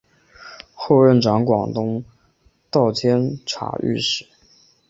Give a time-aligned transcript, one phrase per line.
[0.73, 2.03] 后任掌广东
[2.71, 4.25] 道监察御史。